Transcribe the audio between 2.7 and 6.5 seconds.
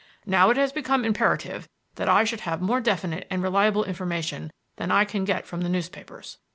definite and reliable information than I can get from the newspapers.